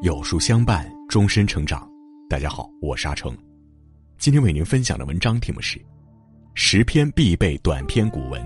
[0.00, 1.84] 有书相伴，终身成长。
[2.30, 3.36] 大家好，我是阿成。
[4.16, 5.76] 今天为您分享的文章题目是
[6.54, 8.40] 《十篇必备短篇古文》，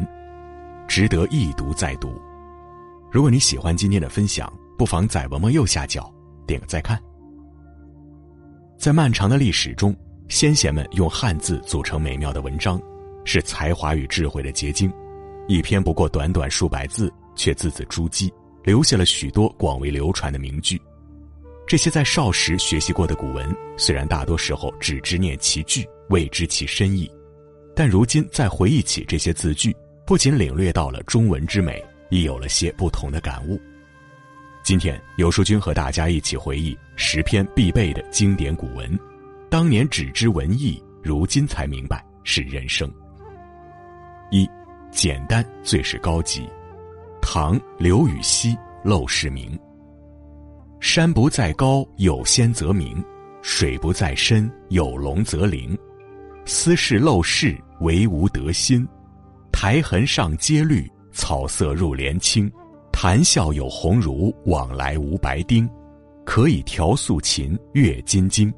[0.87, 2.19] 值得一读再读。
[3.11, 6.11] 如果你喜欢今天的分享，不妨在文末右下角
[6.47, 6.99] 点个再看。
[8.79, 9.95] 在漫长的历史中，
[10.29, 12.81] 先贤们用汉字组成美妙的文章，
[13.27, 14.91] 是才华与智慧的结晶。
[15.49, 18.33] 一篇不过短短数百字，却字字珠玑，
[18.65, 20.81] 留下了许多广为流传的名句。
[21.67, 23.49] 这些在少时学习过的古文，
[23.79, 27.11] 虽然大多时候只知念其句，未知其深意，
[27.75, 33.59] 但如今再回忆起这些字句，不仅领略到了中文之美，亦有了些不同的感悟。
[34.63, 38.99] 今天，有书君和大家一起回忆十篇必备的经典古文，
[39.49, 42.93] 当年只知文艺，如今才明白是人生。
[44.31, 44.49] 一，
[44.91, 46.47] 简单最是高级。
[47.23, 48.51] 唐刘禹锡
[48.85, 49.59] 《陋室铭》。
[50.83, 53.01] 山不在高，有仙则名；
[53.41, 55.79] 水不在深，有龙则灵。
[56.45, 58.87] 斯是陋室，惟吾德馨。
[59.53, 62.51] 苔痕上阶绿，草色入帘青。
[62.91, 65.71] 谈笑有鸿儒，往来无白丁。
[66.25, 68.53] 可以调素琴，阅金经。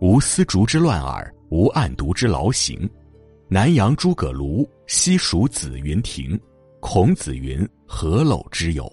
[0.00, 2.88] 无丝竹之乱耳，无案牍之劳形。
[3.48, 6.38] 南阳诸葛庐，西蜀子云亭。
[6.78, 8.88] 孔子云：“何陋之有？”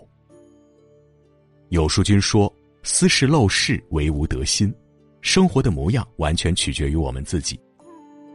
[1.70, 2.52] 有书君说
[2.84, 4.74] ：“斯是陋室，惟吾德馨。”
[5.22, 7.60] 生活的模样完全取决于我们自己。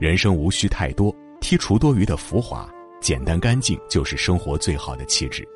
[0.00, 2.68] 人生无需太多，剔除多余的浮华，
[3.00, 5.46] 简单干净就是生活最好的气质。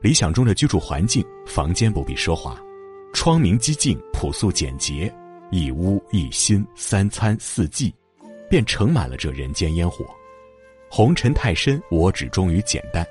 [0.00, 2.60] 理想中的居住环境，房间不必奢华，
[3.12, 5.12] 窗明几净，朴素简洁，
[5.52, 7.94] 一屋一心，三餐四季，
[8.50, 10.04] 便盛满了这人间烟火。
[10.90, 13.06] 红尘太深，我只忠于简单。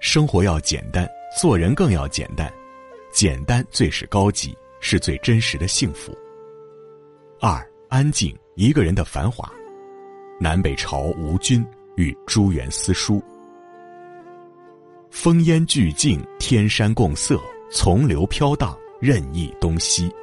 [0.00, 1.06] 生活要简单，
[1.38, 2.50] 做人更要简单。
[3.16, 6.14] 简单最是高级，是最真实的幸福。
[7.40, 9.50] 二安静，一个人的繁华。
[10.38, 11.64] 南北朝吴君
[11.96, 13.22] 与朱元思书。
[15.08, 17.40] 风烟俱静，天山共色，
[17.72, 20.14] 从流飘荡，任意东西。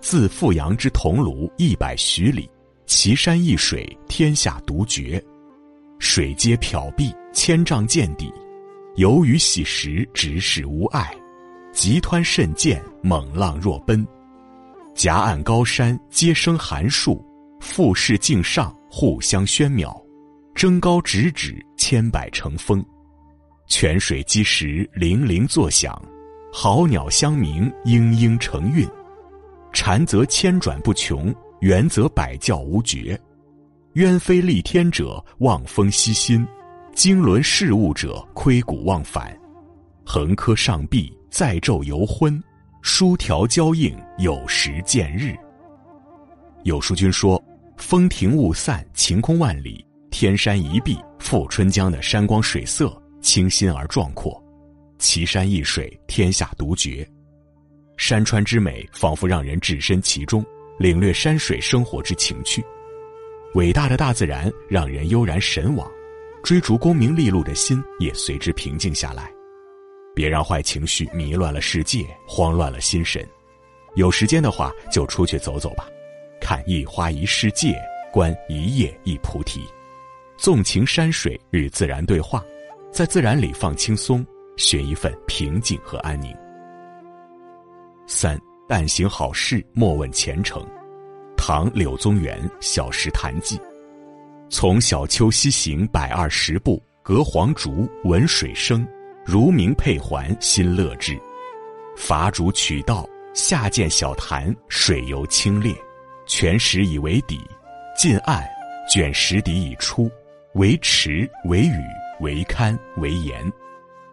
[0.00, 2.48] 自富阳之桐庐一百许里，
[2.86, 5.20] 奇山异水，天下独绝。
[5.98, 8.32] 水皆缥碧，千丈见底。
[8.94, 11.12] 游鱼洗石，直视无碍。
[11.72, 14.04] 急湍甚见，猛浪若奔；
[14.94, 17.14] 夹岸高山，皆生寒树；
[17.60, 20.00] 富士境上，互相喧邈。
[20.54, 22.84] 争高直指，千百成峰。
[23.66, 25.98] 泉水击石，泠泠作响；
[26.52, 28.86] 好鸟相鸣，嘤嘤成韵。
[29.72, 33.18] 蝉则千转不穷，猿则百叫无绝。
[33.94, 36.46] 鸢飞戾天者，望风息心；
[36.94, 39.34] 经纶事物者，窥谷忘返。
[40.04, 41.10] 横柯上壁。
[41.32, 42.38] 载昼犹昏，
[42.82, 45.34] 书条交映，有时见日。
[46.64, 47.42] 有书君说
[47.78, 54.38] ：“风停雾散，晴空万里，天山一碧，富春江的山光水色清新而壮阔，
[54.98, 57.08] 奇山异水，天下独绝。
[57.96, 60.44] 山川之美，仿佛让人置身其中，
[60.78, 62.62] 领略山水生活之情趣。
[63.54, 65.90] 伟大的大自然让人悠然神往，
[66.44, 69.32] 追逐功名利禄的心也随之平静下来。”
[70.14, 73.26] 别让坏情绪迷乱了世界，慌乱了心神。
[73.94, 75.86] 有时间的话，就出去走走吧，
[76.40, 77.74] 看一花一世界，
[78.12, 79.60] 观一叶一菩提，
[80.36, 82.44] 纵情山水与自然对话，
[82.90, 84.24] 在自然里放轻松，
[84.56, 86.34] 寻一份平静和安宁。
[88.06, 90.66] 三但行好事，莫问前程。
[91.36, 93.56] 唐柳宗元《小石潭记》：
[94.48, 98.86] 从小丘西行百二十步，隔黄竹，闻水声。
[99.24, 101.18] 如鸣佩环，心乐之。
[101.96, 105.76] 伐竹取道，下见小潭，水游清冽，
[106.26, 107.40] 泉石以为底，
[107.96, 108.42] 近岸，
[108.90, 110.10] 卷石底已出，
[110.54, 111.72] 为池，为屿，
[112.20, 113.52] 为堪，为岩。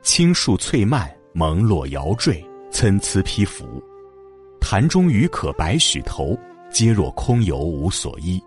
[0.04, 3.66] 青树翠蔓，蒙络摇缀，参差披拂。
[4.62, 6.38] 潭中鱼可百许头，
[6.70, 8.40] 皆若空游无所依。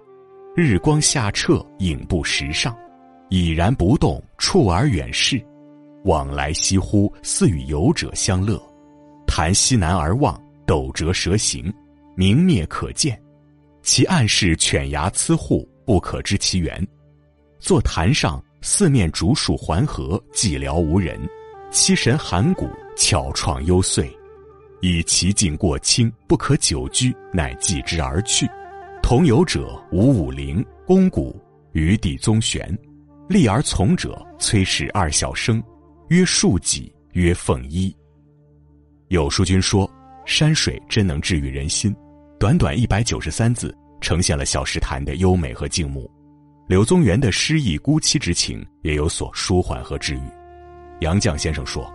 [0.55, 2.77] 日光下澈，影不时上，
[3.31, 5.43] 已然不动，触而远视。
[6.05, 8.61] 往来西乎，似与游者相乐。
[9.27, 11.73] 潭西南而望，斗折蛇行，
[12.15, 13.21] 明灭可见。
[13.83, 16.87] 其岸势犬牙瑁狌，不可知其源。
[17.59, 21.19] 坐潭上，四面竹树环合，寂寥无人。
[21.71, 24.11] 栖神寒谷，巧怆幽邃。
[24.81, 28.47] 以其境过清，不可久居，乃继之而去。
[29.03, 31.41] 同游者吴武陵、宫古、
[31.73, 32.77] 余地宗玄。
[33.29, 35.63] 立而从者，崔氏二小生。
[36.13, 37.91] 曰树几，曰凤衣。
[39.09, 39.91] 有书君说
[40.27, 41.97] ：“山水真能治愈人心。
[42.39, 46.11] 短短一百九十三字，呈现了小石潭的优美和静穆。
[46.69, 50.23] 柳宗元的诗意孤凄之情也有所舒缓和治愈。
[51.01, 51.91] 杨绛先生说：“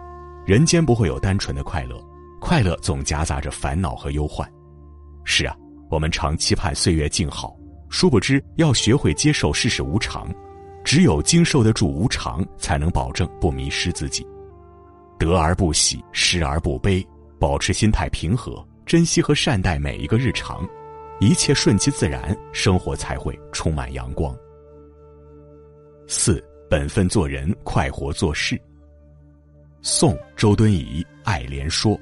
[0.48, 2.04] 人间不会有单纯的快乐，
[2.42, 4.52] 快乐总夹杂着烦恼和忧患。”
[5.26, 5.56] 是啊，
[5.92, 7.56] 我们常期盼岁月静好，
[7.88, 10.28] 殊不知要学会接受世事无常。
[10.88, 14.26] 只有经受得住无常，才能保证不迷失自己。
[15.20, 17.06] 得而不喜，失而不悲，
[17.38, 20.66] 保持心态平和，珍惜和善待每一个日常，
[21.20, 24.34] 一切顺其自然，生活才会充满阳光。
[26.08, 28.58] 四本分做人，快活做事。
[29.82, 31.98] 宋周敦颐《爱莲说》：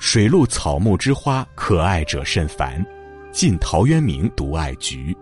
[0.00, 2.84] 水陆草木之花，可爱者甚蕃。
[3.30, 5.16] 晋陶渊明独爱菊。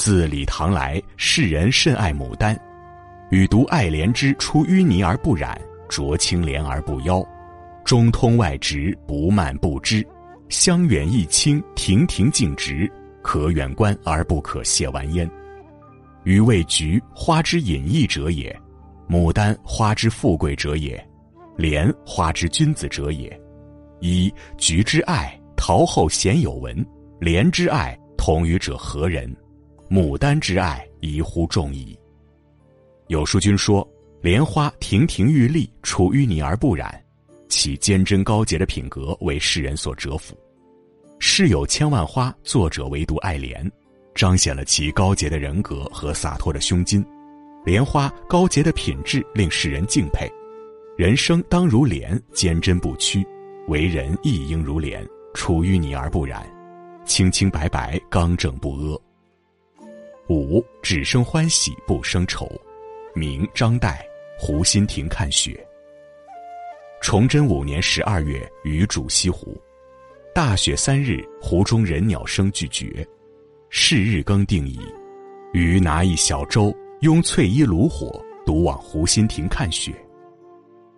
[0.00, 2.58] 自李唐来，世人甚爱牡丹。
[3.28, 5.60] 予独爱莲之出淤泥而不染，
[5.90, 7.22] 濯清涟而不妖。
[7.84, 10.02] 中通外直，不蔓不枝。
[10.48, 15.30] 香远益清，亭亭净植，可远观而不可亵玩焉。
[16.24, 18.58] 予谓菊花之隐逸者也，
[19.06, 20.98] 牡丹花之富贵者也，
[21.58, 23.38] 莲花之君子者也。
[24.00, 26.74] 一菊之爱，陶后鲜有闻；
[27.18, 29.30] 莲之爱，同予者何人？
[29.90, 31.98] 牡丹之爱，宜乎众矣。
[33.08, 33.84] 有书君说
[34.22, 37.02] ：“莲花亭亭玉立，出淤泥而不染，
[37.48, 40.38] 其坚贞高洁的品格为世人所折服。
[41.18, 43.68] 世有千万花，作者唯独爱莲，
[44.14, 47.04] 彰显了其高洁的人格和洒脱的胸襟。
[47.66, 50.30] 莲花高洁的品质令世人敬佩。
[50.96, 53.24] 人生当如莲，坚贞不屈；
[53.66, 55.04] 为人亦应如莲，
[55.34, 56.48] 出淤泥而不染，
[57.04, 59.02] 清清白白，刚正不阿。”
[60.30, 62.48] 五只生欢喜不生愁，
[63.16, 63.96] 明张岱
[64.38, 65.66] 湖心亭看雪。
[67.02, 69.60] 崇祯五年十二月，余主西湖，
[70.32, 73.04] 大雪三日，湖中人鸟声俱绝。
[73.70, 74.78] 是日更定矣，
[75.52, 79.92] 余拿一小舟，拥翠衣炉火，独往湖心亭看雪。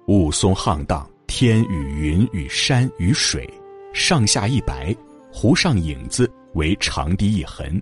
[0.08, 3.48] 雾凇沆荡，天与云与山与水，
[3.94, 4.94] 上下一白，
[5.32, 7.80] 湖上影子为长堤一痕。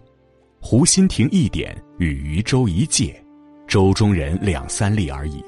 [0.60, 3.14] 湖心亭一点与渔舟一芥，
[3.66, 5.42] 舟中人两三粒而已。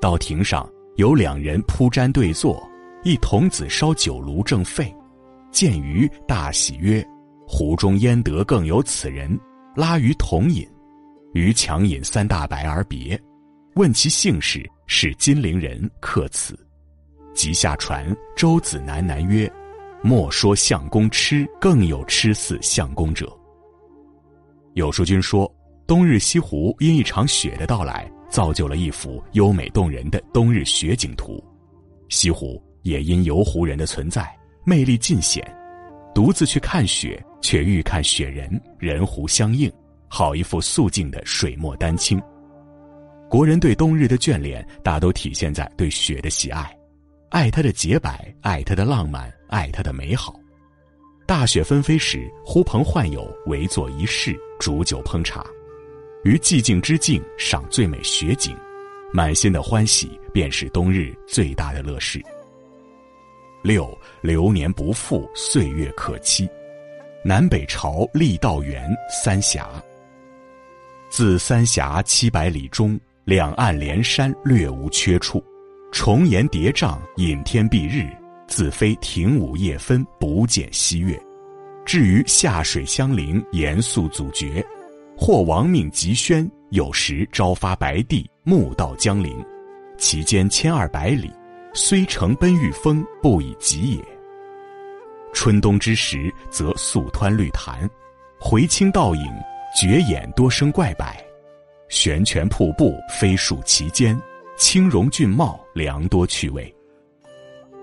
[0.00, 2.62] 到亭上有两人铺毡对坐，
[3.02, 4.94] 一童子烧酒炉正沸。
[5.50, 7.04] 见余大喜曰
[7.48, 9.38] ：“湖中焉得更有此人？”
[9.74, 10.68] 拉余同饮，
[11.32, 13.18] 余强饮三大白而别。
[13.74, 16.58] 问其姓氏，是金陵人，客此。
[17.34, 19.50] 即下船，舟子喃喃曰
[20.02, 23.34] ：“莫说相公痴，更有痴似相公者。”
[24.76, 25.50] 有书君说，
[25.86, 31.42] 冬日西湖因一场雪的到来，造就了一幅优美动人的冬日雪景图。
[32.10, 34.30] 西湖也因游湖人的存在，
[34.66, 35.42] 魅力尽显。
[36.14, 39.72] 独自去看雪，却欲看雪人，人湖相映，
[40.08, 42.20] 好一幅素净的水墨丹青。
[43.30, 46.70] 国人对冬日的眷恋，大都体现在对雪的喜爱，
[47.30, 50.38] 爱它的洁白，爱它的浪漫，爱它的美好。
[51.26, 55.44] 大雪纷飞时，呼朋唤友围坐一室，煮酒烹茶，
[56.22, 58.56] 于寂静之境赏最美雪景，
[59.12, 62.22] 满心的欢喜便是冬日最大的乐事。
[63.60, 66.48] 六流年不复，岁月可期。
[67.24, 69.68] 南北朝郦道元三峡。
[71.10, 75.42] 自三峡七百里中，两岸连山略无缺处，
[75.90, 78.08] 重岩叠嶂，隐天蔽日。
[78.46, 81.20] 自非亭午夜分，不见西月。
[81.86, 84.60] 至于下水相邻，严肃阻绝；
[85.16, 89.32] 或亡命急宣，有时朝发白帝，暮到江陵。
[89.96, 91.30] 其间千二百里，
[91.72, 94.04] 虽乘奔御风，不以疾也。
[95.32, 97.88] 春冬之时，则素湍绿潭，
[98.40, 99.24] 回清倒影，
[99.80, 101.06] 绝眼多生怪柏，
[101.88, 104.20] 悬泉瀑布飞漱其间，
[104.56, 106.74] 清荣峻茂，良多趣味。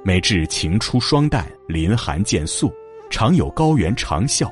[0.04, 2.70] 每至晴初霜旦，林寒渐肃，
[3.14, 4.52] 常有高原长啸，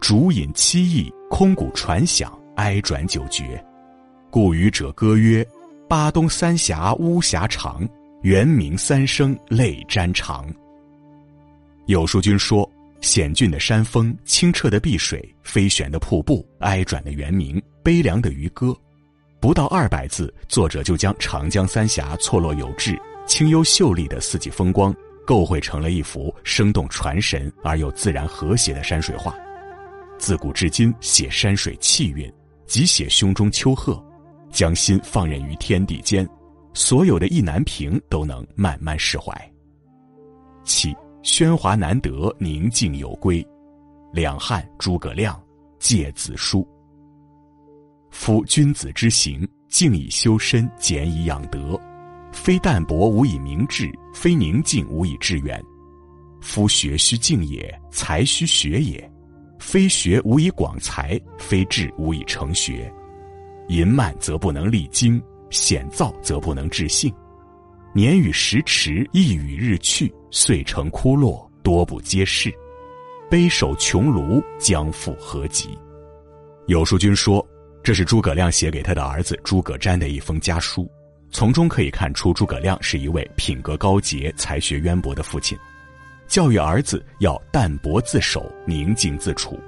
[0.00, 3.62] 竹饮凄异，空谷传响，哀转久绝。
[4.30, 5.46] 故渔者歌曰
[5.90, 7.86] ：“巴东三峡巫峡长，
[8.22, 10.42] 猿鸣三声泪沾裳。”
[11.84, 12.66] 有书君说
[13.02, 18.74] ：“险峻的山峰，清澈的碧水，飞旋的瀑布，哀转的猿鸣，悲凉的渔歌。”
[19.38, 22.98] 不到二百字，作者就将长江三峡错落有致。
[23.26, 29.34] 清幽秀丽的四季风光，构绘成了一幅生动传神而又自然和谐的山水画。
[30.18, 32.32] 自古至今，写山水气韵，
[32.66, 34.02] 即写胸中丘壑，
[34.50, 36.28] 将心放任于天地间，
[36.74, 39.32] 所有的意难平都能慢慢释怀。
[40.64, 43.44] 七喧哗难得，宁静有归。
[44.12, 45.40] 两汉诸葛亮
[45.78, 46.66] 诫子书。
[48.10, 51.80] 夫君子之行，静以修身，俭以养德。
[52.32, 55.62] 非淡泊无以明志，非宁静无以致远。
[56.40, 59.10] 夫学须静也，才须学也。
[59.60, 62.92] 非学无以广才，非志无以成学。
[63.68, 67.14] 淫慢则不能励精，险躁则不能致性。
[67.94, 72.52] 年与时驰，意与日去，遂成枯落，多不接世。
[73.30, 75.78] 悲守穷庐，将复何及？
[76.66, 77.46] 有书君说，
[77.82, 80.90] 这是诸葛亮写给他的儿子诸葛瞻的一封家书。
[81.32, 85.58] 从中可以看出，诸葛亮是一位品格高洁、才学渊博的父亲，
[86.28, 89.58] 教育儿子要淡泊自守、宁静自处，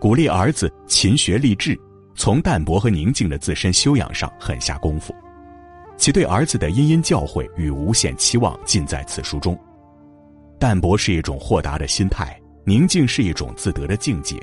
[0.00, 1.78] 鼓励儿子勤学立志，
[2.14, 5.14] 从淡泊和宁静的自身修养上狠下功夫。
[5.98, 9.58] 其对儿子的殷殷教诲与无限期望尽在此书中。
[10.58, 14.36] 淡泊是一种豁达的心态，宁静是一种自得的境界。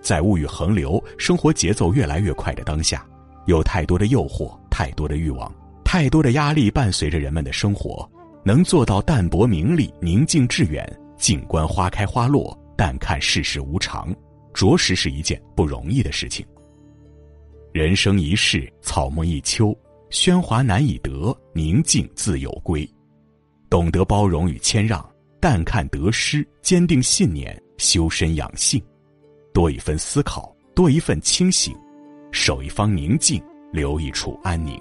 [0.00, 3.06] 在物欲横流、生活节奏越来越快的当下，
[3.44, 5.50] 有太多的诱惑，太多的欲望。
[5.92, 8.08] 太多的压力伴随着人们的生活，
[8.44, 14.14] 能做到淡泊名利、宁静致远、静观花开花落、淡看世事无常，
[14.54, 16.46] 着实是一件不容易的事情。
[17.72, 19.76] 人生一世，草木一秋，
[20.10, 22.88] 喧哗难以得，宁静自有归。
[23.68, 25.04] 懂得包容与谦让，
[25.40, 28.80] 淡看得失，坚定信念，修身养性，
[29.52, 31.74] 多一分思考，多一份清醒，
[32.30, 33.42] 守一方宁静，
[33.72, 34.80] 留一处安宁。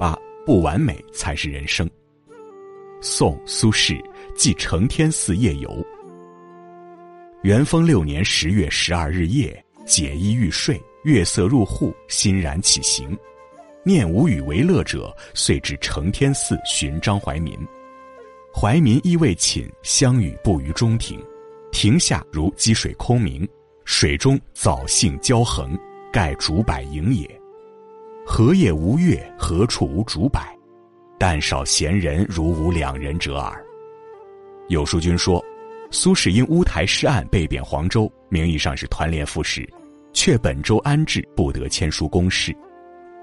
[0.00, 1.86] 八不完美才是人生。
[3.02, 4.02] 宋苏轼
[4.34, 5.70] 记承天寺夜游。
[7.42, 13.14] 元丰六年十月十二日夜，解衣欲睡，月色入户，欣然起行，
[13.84, 17.54] 念无与为乐者，遂至承天寺寻张怀民。
[18.54, 21.22] 怀民亦未寝，相与步于中庭，
[21.72, 23.46] 庭下如积水空明，
[23.84, 25.78] 水中藻荇交横，
[26.10, 27.39] 盖竹柏影也。
[28.32, 29.20] 何夜无月？
[29.36, 30.40] 何处无竹柏？
[31.18, 33.60] 但少闲人如吾两人者耳。
[34.68, 35.44] 有书君说，
[35.90, 39.68] 苏轼因乌台诗案被贬黄州，名义上是团练副使，
[40.12, 42.56] 却本州安置，不得签书公事。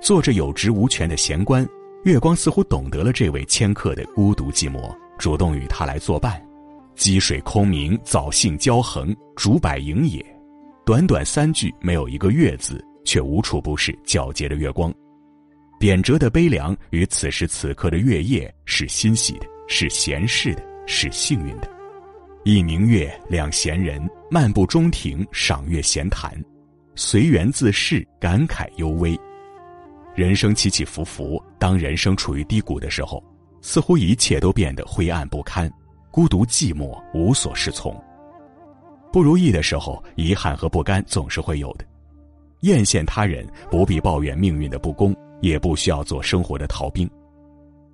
[0.01, 1.65] 做着有职无权的闲官，
[2.03, 6.45] 月光似乎懂得了这位迁客的孤独寂寞，主动与他来作伴。
[6.95, 10.23] 积水空明，藻荇交横，竹柏影也。
[10.85, 12.83] 短短三句，没有一个月字。
[13.07, 14.93] 却无处不是皎洁的月光，
[15.79, 21.69] 贬谪的悲凉与此时此刻的月夜是欣喜的，是闲适的，是幸运的。
[22.43, 26.33] 一明月，两闲人漫步中庭，赏月闲谈，
[26.95, 29.17] 随缘自适，感慨幽微。
[30.13, 33.23] 人生起起伏伏，当人生处于低谷的时候，
[33.61, 35.71] 似乎一切都变得灰暗不堪，
[36.11, 37.95] 孤独寂寞，无所适从。
[39.13, 41.85] 不如意的时候，遗憾和不甘总是会有的。
[42.61, 47.09] 艳羡他人，不必抱怨命运的不公，也不需要做生活的逃兵，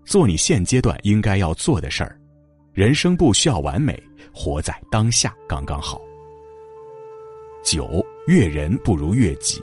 [0.05, 2.17] 做你现阶段应该要做的事儿。
[2.73, 4.01] 人生不需要完美，
[4.33, 6.01] 活在当下刚刚好。
[7.63, 9.61] 九悦人不如悦己。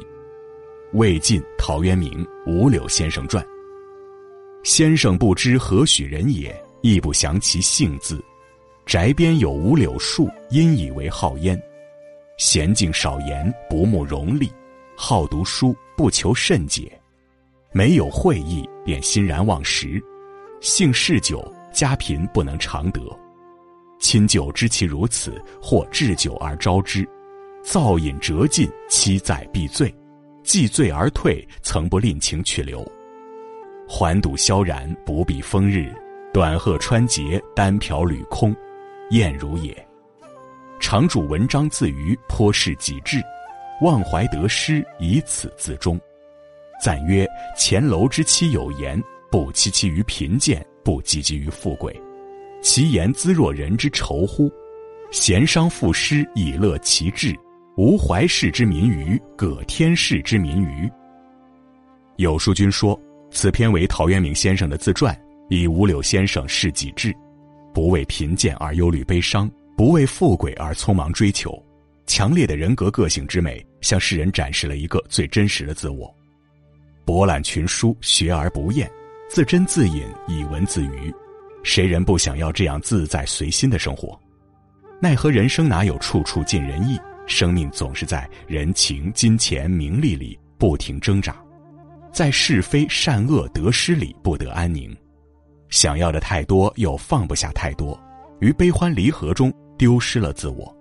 [0.93, 3.45] 魏晋陶渊明《五柳先生传》。
[4.65, 8.23] 先生不知何许人也，亦不详其姓字。
[8.87, 11.61] 宅边有五柳树，因以为好焉。
[12.39, 14.51] 娴静少言，不慕荣利。
[15.03, 16.93] 好读书，不求甚解，
[17.73, 19.99] 没有会意便欣然忘食。
[20.61, 21.43] 性嗜酒，
[21.73, 23.01] 家贫不能常得。
[23.99, 27.09] 亲酒知其如此，或置酒而招之，
[27.63, 29.93] 造饮辄尽，期在必醉。
[30.43, 32.87] 既醉而退，曾不吝情去留。
[33.89, 35.91] 环堵萧然，不避风日。
[36.31, 38.55] 短鹤穿节，单瓢履空，
[39.13, 39.75] 晏如也。
[40.79, 43.19] 常主文章自娱，颇是己志。
[43.81, 45.99] 忘怀得失，以此自终。
[46.83, 51.95] 赞曰：前楼之妻有言，不戚戚于贫贱，不汲汲于富贵。
[52.63, 54.51] 其言兹若人之仇乎？
[55.11, 57.35] 贤商赋诗以乐其志，
[57.77, 60.91] 无怀世之民于，葛天世之民于。
[62.17, 62.99] 有书君说，
[63.31, 65.19] 此篇为陶渊明先生的自传，
[65.49, 67.15] 以五柳先生事己志，
[67.73, 71.51] 不为贫贱而忧虑悲伤，不为富贵而匆忙追求。
[72.11, 76.13] 强烈的人格个性之美，向世人展示了一个最真实的自我。
[77.05, 78.91] 博览群书，学而不厌，
[79.29, 81.15] 自斟自饮，以文自娱。
[81.63, 84.19] 谁人不想要这样自在随心的生活？
[85.01, 86.99] 奈何人生哪有处处尽人意？
[87.29, 91.41] 生命总是在人情、金钱、名利里不停挣扎，
[92.13, 94.93] 在是非善恶得失里不得安宁。
[95.69, 97.97] 想要的太多，又放不下太多，
[98.41, 100.77] 于悲欢离合中丢失了自我。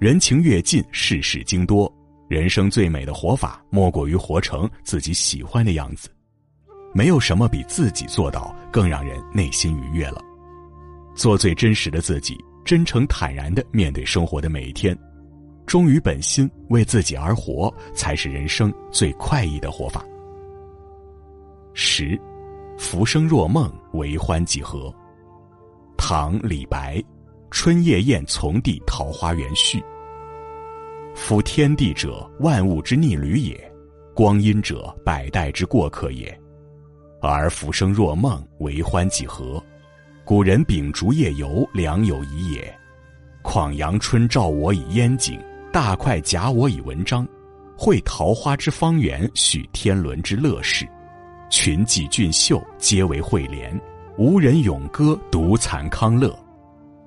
[0.00, 1.92] 人情越近，世事经多。
[2.26, 6.08] 人生最美的活法，莫过于活成自己喜欢的样子。
[6.94, 10.18] 没有什么比自己做到更让人内心愉悦了。
[11.14, 14.98] 做最真实的自己，真诚坦然的面对生活的每一天，
[15.66, 20.02] 忠于本心，为自己而活，才是人生最快意的活法。
[21.74, 22.18] 十，
[22.78, 24.90] 浮生若梦，为欢几何？
[25.98, 27.04] 唐·李白，
[27.50, 29.82] 春夜宴从弟桃花源序。
[31.14, 33.56] 夫天地者，万物之逆旅也；
[34.14, 36.40] 光阴者，百代之过客也。
[37.20, 39.62] 而浮生若梦，为欢几何？
[40.24, 42.72] 古人秉烛夜游，良有疑也。
[43.42, 45.38] 况阳春照我以烟景，
[45.72, 47.26] 大块假我以文章。
[47.76, 50.86] 会桃花之芳园，许天伦之乐事。
[51.50, 53.78] 群妓俊秀，皆为惠怜；
[54.16, 56.38] 无人咏歌，独惭康乐。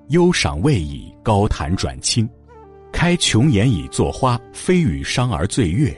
[0.08, 2.28] 忧赏未已，高谈转清。
[2.92, 5.94] 开琼筵以作花，飞羽伤而醉月。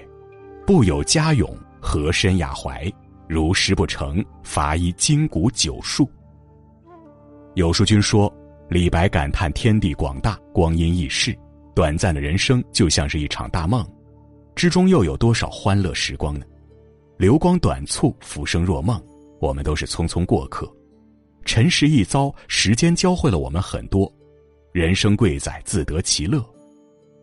[0.67, 2.91] 不有佳咏，何身雅怀？
[3.29, 6.09] 如诗不成，罚一金谷九数。
[7.55, 8.33] 有书君说，
[8.69, 11.37] 李白感叹天地广大，光阴易逝，
[11.75, 13.85] 短暂的人生就像是一场大梦，
[14.55, 16.47] 之中又有多少欢乐时光呢？
[17.19, 19.03] 流光短促，浮生若梦，
[19.41, 20.71] 我们都是匆匆过客。
[21.47, 24.13] 尘世一遭，时间教会了我们很多。
[24.73, 26.45] 人生贵在自得其乐。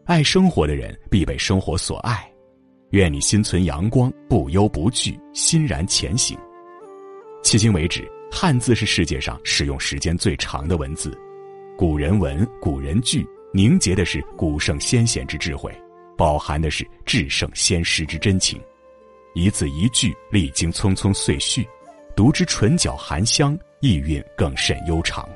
[0.05, 2.27] 爱生活的人必被生活所爱，
[2.91, 6.37] 愿你心存阳光，不忧不惧，欣然前行。
[7.43, 11.15] 迄今为止，汉字是世界上使用时间最长的文字，
[11.77, 15.71] 古人文，古人句，凝结的是古圣先贤之智慧，
[16.17, 18.59] 饱含的是至圣先师之真情。
[19.35, 21.67] 一字一句，历经匆匆岁序，
[22.15, 25.29] 读之唇角含香，意韵更甚悠长。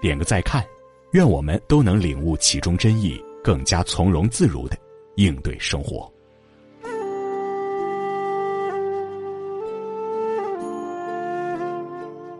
[0.00, 0.64] 点个再看，
[1.12, 3.22] 愿我们都能领悟其中真意。
[3.42, 4.76] 更加从容自如的
[5.16, 6.11] 应对生活。